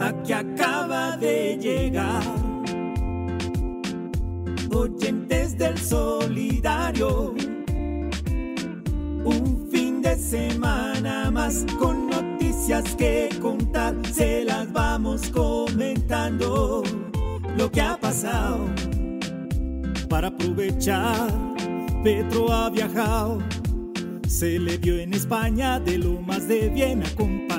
aquí 0.00 0.32
acaba 0.32 1.16
de 1.16 1.58
llegar. 1.58 2.22
Oyentes 4.72 5.56
del 5.56 5.78
solidario, 5.78 7.34
un 9.24 9.68
fin 9.70 10.02
de 10.02 10.16
semana 10.16 11.30
más 11.30 11.64
con 11.78 12.08
noticias 12.08 12.84
que 12.96 13.28
contar, 13.40 13.94
se 14.12 14.44
las 14.44 14.72
vamos 14.72 15.30
comentando 15.30 16.82
lo 17.56 17.70
que 17.70 17.80
ha 17.80 17.96
pasado 17.96 18.66
para 20.08 20.28
aprovechar. 20.28 21.32
Petro 22.02 22.52
ha 22.52 22.68
viajado, 22.68 23.38
se 24.28 24.58
le 24.58 24.76
vio 24.76 24.98
en 24.98 25.14
España 25.14 25.80
de 25.80 25.98
lo 25.98 26.20
más 26.20 26.46
de 26.48 26.68
bien 26.68 27.02
acompañado. 27.02 27.53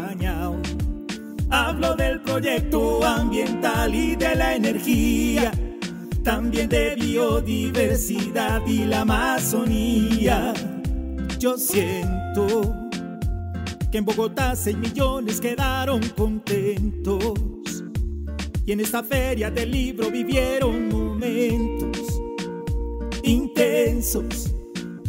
Hablo 1.57 1.95
del 1.95 2.19
proyecto 2.19 3.01
ambiental 3.05 3.95
y 3.95 4.17
de 4.17 4.35
la 4.35 4.55
energía, 4.55 5.53
también 6.21 6.67
de 6.67 6.95
biodiversidad 6.95 8.61
y 8.67 8.79
la 8.79 9.01
Amazonía. 9.01 10.53
Yo 11.39 11.57
siento 11.57 12.75
que 13.89 13.99
en 13.99 14.03
Bogotá 14.03 14.53
6 14.53 14.77
millones 14.79 15.39
quedaron 15.39 16.01
contentos 16.09 17.39
y 18.65 18.73
en 18.73 18.81
esta 18.81 19.01
feria 19.01 19.49
del 19.49 19.71
libro 19.71 20.11
vivieron 20.11 20.89
momentos 20.89 22.21
intensos 23.23 24.53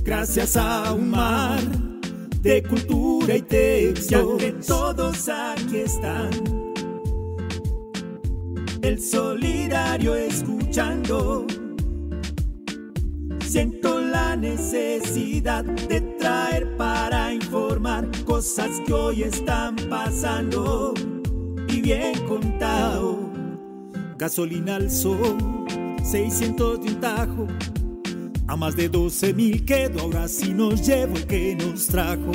gracias 0.04 0.56
a 0.56 0.92
un 0.92 1.10
mar 1.10 1.58
de 2.46 2.62
cultura 2.62 3.36
y 3.36 3.42
textos. 3.42 4.08
Ya 4.08 4.36
que 4.38 4.52
todos 4.52 5.28
aquí 5.28 5.78
están, 5.78 6.30
el 8.82 9.00
solidario 9.00 10.14
escuchando. 10.14 11.44
Siento 13.40 14.00
la 14.00 14.36
necesidad 14.36 15.64
de 15.64 16.00
traer 16.20 16.76
para 16.76 17.34
informar 17.34 18.08
cosas 18.24 18.80
que 18.86 18.92
hoy 18.92 19.22
están 19.24 19.74
pasando 19.90 20.94
y 21.68 21.80
bien 21.80 22.14
contado. 22.28 23.18
Gasolina 24.18 24.76
al 24.76 24.88
sol, 24.88 25.36
600 26.04 26.80
de 26.80 26.88
un 26.90 27.00
tajo. 27.00 27.46
A 28.48 28.56
más 28.56 28.76
de 28.76 28.88
12 28.88 29.34
mil 29.34 29.64
quedo, 29.64 30.02
ahora 30.02 30.28
sí 30.28 30.52
nos 30.54 30.86
llevo 30.86 31.16
el 31.16 31.26
que 31.26 31.56
nos 31.56 31.88
trajo. 31.88 32.30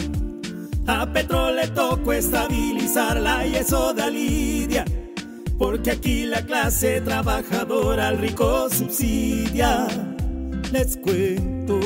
A 0.86 1.06
Petro 1.12 1.52
le 1.54 1.68
tocó 1.70 2.12
estabilizarla 2.12 3.48
y 3.48 3.56
eso 3.56 3.94
da 3.94 4.10
lidia. 4.10 4.84
Porque 5.58 5.92
aquí 5.92 6.26
la 6.26 6.46
clase 6.46 7.00
trabajadora 7.02 8.10
al 8.10 8.18
rico 8.18 8.70
subsidia. 8.70 9.88
Les 10.72 10.98
cuento 10.98 11.80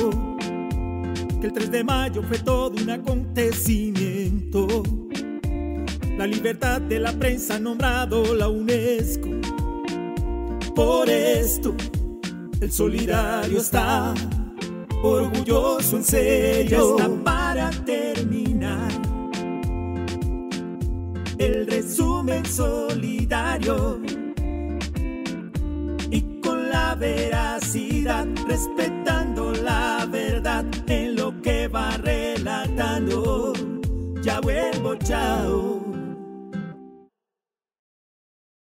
que 1.40 1.46
el 1.46 1.52
3 1.52 1.70
de 1.70 1.84
mayo 1.84 2.22
fue 2.22 2.38
todo 2.38 2.72
un 2.82 2.90
acontecimiento. 2.90 4.82
La 6.18 6.26
libertad 6.26 6.80
de 6.80 6.98
la 6.98 7.12
prensa 7.12 7.60
nombrado 7.60 8.34
la 8.34 8.48
UNESCO 8.48 9.28
por 10.74 11.08
esto 11.08 11.74
el 12.60 12.72
solidario 12.72 13.58
está 13.58 14.14
orgulloso 15.02 15.96
en 15.96 16.04
serio. 16.04 16.96
Está 16.96 17.10
para 17.24 17.70
terminar 17.84 18.90
el 21.38 21.66
resumen 21.66 22.44
solidario 22.46 24.00
y 26.10 26.40
con 26.40 26.70
la 26.70 26.94
veracidad, 26.94 28.26
respetando 28.48 29.52
la 29.52 30.06
verdad 30.10 30.64
en 30.86 31.16
lo 31.16 31.40
que 31.42 31.68
va 31.68 31.96
relatando. 31.98 33.52
Ya 34.22 34.40
vuelvo, 34.40 34.96
chao. 34.96 35.65